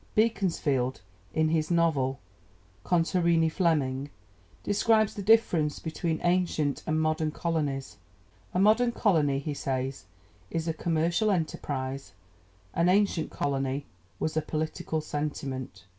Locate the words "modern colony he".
8.57-9.53